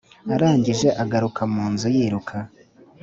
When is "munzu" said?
1.53-1.87